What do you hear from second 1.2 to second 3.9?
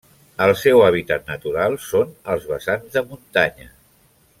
natural són els vessants de muntanya.